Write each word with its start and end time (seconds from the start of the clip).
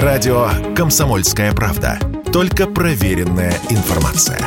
Радио 0.00 0.48
«Комсомольская 0.74 1.52
правда». 1.52 1.98
Только 2.32 2.66
проверенная 2.66 3.52
информация. 3.68 4.40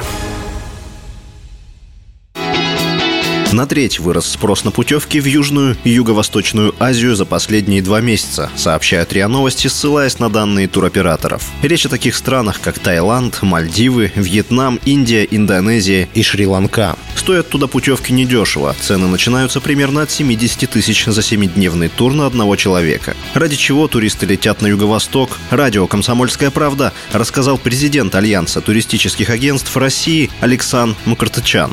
На 3.53 3.67
треть 3.67 3.99
вырос 3.99 4.25
спрос 4.25 4.63
на 4.63 4.71
путевки 4.71 5.19
в 5.19 5.25
Южную 5.25 5.77
и 5.83 5.91
Юго-Восточную 5.91 6.73
Азию 6.79 7.15
за 7.15 7.25
последние 7.25 7.83
два 7.83 8.01
месяца, 8.01 8.49
сообщают 8.55 9.13
РИА 9.13 9.27
Новости, 9.27 9.67
ссылаясь 9.67 10.17
на 10.17 10.31
данные 10.31 10.67
туроператоров. 10.67 11.47
Речь 11.61 11.85
о 11.85 11.89
таких 11.89 12.15
странах, 12.15 12.59
как 12.59 12.79
Таиланд, 12.79 13.43
Мальдивы, 13.43 14.11
Вьетнам, 14.15 14.79
Индия, 14.83 15.23
Индонезия 15.29 16.09
и 16.15 16.23
Шри-Ланка. 16.23 16.97
Стоят 17.25 17.49
туда 17.49 17.65
путевки 17.65 18.13
недешево. 18.13 18.73
Цены 18.73 19.07
начинаются 19.07 19.59
примерно 19.59 20.03
от 20.03 20.11
70 20.11 20.69
тысяч 20.69 21.05
за 21.05 21.23
семидневный 21.23 21.89
тур 21.89 22.13
на 22.13 22.27
одного 22.27 22.55
человека. 22.55 23.15
Ради 23.33 23.55
чего 23.55 23.87
туристы 23.87 24.27
летят 24.27 24.61
на 24.61 24.67
юго-восток, 24.67 25.31
радио 25.49 25.87
«Комсомольская 25.87 26.51
правда» 26.51 26.93
рассказал 27.11 27.57
президент 27.57 28.13
Альянса 28.13 28.61
туристических 28.61 29.31
агентств 29.31 29.75
России 29.75 30.29
Александр 30.39 30.95
Мукартычан. 31.07 31.71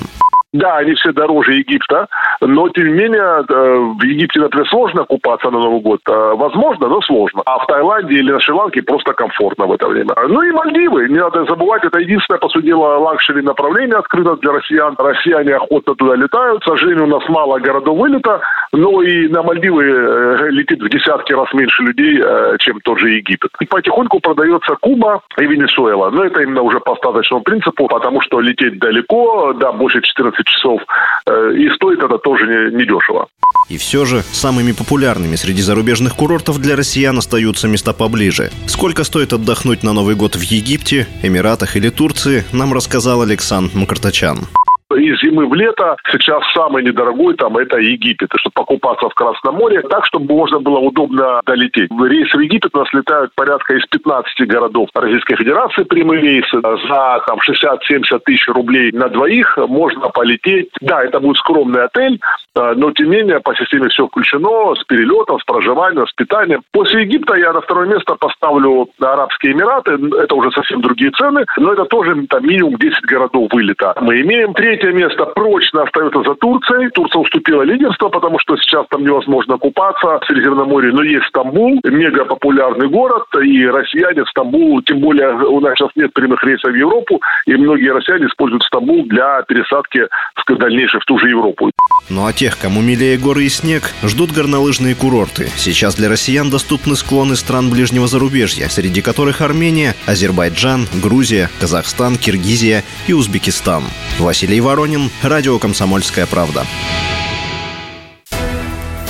Да, 0.55 0.79
они 0.79 0.95
все 0.95 1.13
дороже 1.13 1.53
Египта, 1.55 2.07
но 2.47 2.69
тем 2.69 2.89
не 2.89 2.93
менее 2.93 3.45
э, 3.49 3.79
в 3.99 4.03
Египте, 4.03 4.41
например, 4.41 4.69
сложно 4.69 5.05
купаться 5.05 5.51
на 5.51 5.59
Новый 5.59 5.81
год. 5.81 6.01
Э, 6.09 6.35
возможно, 6.35 6.89
но 6.89 7.01
сложно. 7.03 7.43
А 7.47 7.59
в 7.59 7.67
Таиланде 7.67 8.15
или 8.15 8.33
на 8.33 8.41
Шри-Ланке 8.41 8.83
просто 8.83 9.13
комфортно 9.13 9.67
в 9.67 9.73
это 9.73 9.89
время. 9.89 10.15
Ну 10.29 10.43
и 10.43 10.51
Мальдивы. 10.51 11.09
Не 11.09 11.19
надо 11.19 11.45
забывать, 11.45 11.85
это 11.85 11.99
единственное, 11.99 12.39
по 12.39 12.49
сути 12.49 12.67
дела, 12.67 12.99
luxury 12.99 13.43
направление 13.43 13.97
открыто 13.97 14.37
для 14.37 14.53
россиян. 14.53 14.95
Россияне 14.99 15.55
охотно 15.55 15.95
туда 15.95 16.17
летают. 16.17 16.63
К 16.63 16.69
сожалению, 16.69 17.05
у 17.05 17.19
нас 17.19 17.29
мало 17.29 17.59
городов 17.59 17.99
вылета, 17.99 18.41
но 18.73 19.03
и 19.03 19.29
на 19.29 19.43
Мальдивы 19.43 19.85
э, 19.85 20.49
летит 20.51 20.83
в 20.83 20.89
десятки 20.89 21.33
раз 21.33 21.53
меньше 21.53 21.83
людей, 21.83 22.23
чем 22.59 22.81
тот 22.81 22.99
же 22.99 23.11
Египет. 23.11 23.51
И 23.61 23.67
потихоньку 23.67 24.21
продается 24.21 24.77
Куба 24.81 25.23
и 25.39 25.47
Венесуэла. 25.47 26.11
Но 26.11 26.25
это 26.25 26.43
именно 26.43 26.63
уже 26.63 26.81
по 26.81 26.93
остаточному 26.93 27.43
принципу, 27.43 27.87
потому 27.87 28.21
что 28.21 28.41
лететь 28.41 28.79
далеко, 28.79 29.53
да, 29.55 29.73
больше 29.73 30.01
14 30.01 30.33
12 30.33 30.47
часов. 30.47 30.81
Э, 31.27 31.53
и 31.55 31.69
стоит 31.75 32.03
это 32.03 32.19
тоже 32.19 32.45
недешево. 32.73 33.29
И 33.69 33.79
все 33.79 34.05
же 34.05 34.23
самыми 34.33 34.73
популярными 34.73 35.37
среди 35.37 35.63
зарубежных 35.63 36.15
курортов 36.15 36.59
для 36.61 36.77
россиян 36.77 37.17
остаются 37.17 37.69
места 37.69 37.93
поближе. 37.93 38.51
Сколько 38.67 39.05
стоит 39.05 39.33
отдохнуть 39.33 39.83
на 39.83 39.93
Новый 39.93 40.15
год 40.15 40.37
в 40.37 40.43
Египте, 40.43 41.07
Эмиратах 41.23 41.77
или 41.77 41.89
Турции, 41.89 42.45
нам 42.53 42.73
рассказал 42.73 43.23
Александр 43.23 43.77
Макартачан 43.77 44.47
из 44.95 45.21
зимы 45.21 45.47
в 45.47 45.55
лето. 45.55 45.97
Сейчас 46.11 46.43
самый 46.55 46.83
недорогой 46.83 47.35
там 47.35 47.57
это 47.57 47.79
Египет, 47.79 48.31
чтобы 48.37 48.55
покупаться 48.55 49.09
в 49.09 49.15
Красном 49.15 49.57
море, 49.57 49.83
так, 49.83 50.07
чтобы 50.07 50.35
можно 50.35 50.61
было 50.61 50.79
удобно 50.79 51.41
долететь. 51.47 51.91
Рейсы 51.91 52.37
в 52.37 52.41
Египет 52.41 52.75
у 52.75 52.79
нас 52.79 52.93
летают 52.93 53.33
порядка 53.35 53.75
из 53.75 53.87
15 53.87 54.49
городов 54.49 54.89
Российской 54.95 55.37
Федерации, 55.37 55.85
прямые 55.85 56.21
рейсы. 56.21 56.61
За 56.61 57.23
там 57.27 57.39
60-70 57.39 58.21
тысяч 58.25 58.47
рублей 58.49 58.93
на 58.93 59.09
двоих 59.09 59.59
можно 59.69 60.09
полететь. 60.09 60.71
Да, 60.81 61.03
это 61.03 61.21
будет 61.21 61.37
скромный 61.37 61.85
отель, 61.85 62.21
но 62.55 62.91
тем 62.93 63.11
не 63.11 63.23
менее 63.23 63.41
по 63.41 63.55
системе 63.55 63.89
все 63.89 64.07
включено, 64.07 64.75
с 64.75 64.85
перелетом, 64.85 65.39
с 65.39 65.45
проживанием, 65.45 66.07
с 66.07 66.13
питанием. 66.13 66.63
После 66.73 67.03
Египта 67.03 67.35
я 67.35 67.53
на 67.53 67.61
второе 67.61 67.87
место 67.87 68.15
поставлю 68.15 68.89
Арабские 69.01 69.53
Эмираты. 69.53 69.99
Это 70.19 70.35
уже 70.35 70.51
совсем 70.53 70.81
другие 70.81 71.11
цены, 71.13 71.45
но 71.59 71.73
это 71.73 71.85
тоже 71.85 72.27
там, 72.29 72.47
минимум 72.47 72.77
10 72.77 73.03
городов 73.03 73.49
вылета. 73.53 73.95
Мы 74.01 74.21
имеем 74.21 74.55
Третье 74.55 74.93
место 74.93 75.27
прочно 75.27 75.83
остается 75.83 76.23
за 76.23 76.35
Турцией. 76.35 76.91
Турция 76.91 77.21
уступила 77.21 77.63
лидерство, 77.63 78.09
потому 78.09 78.39
что 78.39 78.57
сейчас 78.57 78.87
там 78.89 79.03
невозможно 79.03 79.59
купаться 79.59 80.19
в 80.21 80.27
Средиземном 80.27 80.69
море. 80.69 80.93
Но 80.93 81.03
есть 81.03 81.27
Стамбул, 81.27 81.81
мега 81.85 82.25
популярный 82.25 82.89
город, 82.89 83.25
и 83.43 83.67
россияне 83.67 84.25
в 84.25 84.29
Стамбул, 84.29 84.83
тем 84.83 85.01
более 85.01 85.33
у 85.35 85.61
нас 85.61 85.79
сейчас 85.79 85.91
нет 85.97 86.13
прямых 86.13 86.43
рейсов 86.45 86.73
в 86.73 86.75
Европу, 86.75 87.21
и 87.47 87.55
многие 87.55 87.93
россияне 87.93 88.27
используют 88.27 88.63
Стамбул 88.65 89.05
для 89.07 89.43
пересадки 89.43 90.07
в 90.37 90.57
дальнейшей 90.57 91.01
в 91.01 91.05
ту 91.05 91.19
же 91.19 91.31
Европу. 91.31 91.71
Ну 92.11 92.27
а 92.27 92.33
тех, 92.43 92.59
кому 92.59 92.81
милее 92.81 93.19
горы 93.19 93.45
и 93.45 93.49
снег, 93.49 93.95
ждут 94.03 94.33
горнолыжные 94.33 94.97
курорты. 94.97 95.49
Сейчас 95.57 95.95
для 95.95 96.09
россиян 96.09 96.51
доступны 96.51 96.97
склоны 96.97 97.37
стран 97.37 97.71
ближнего 97.71 98.09
зарубежья, 98.09 98.69
среди 98.69 99.01
которых 99.01 99.43
Армения, 99.43 99.95
Азербайджан, 100.07 100.89
Грузия, 100.95 101.49
Казахстан, 101.61 102.17
Киргизия 102.17 102.83
и 103.07 103.13
Узбекистан. 103.13 103.85
Василий 104.19 104.61
Воронин, 104.61 105.09
радио 105.23 105.61
«Комсомольская 105.61 106.27
правда». 106.27 106.67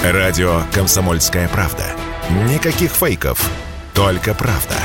Радио 0.03 0.65
«Комсомольская 0.75 1.49
правда». 1.49 1.87
Никаких 2.51 2.93
фейков, 2.93 3.51
только 3.95 4.35
правда. 4.35 4.77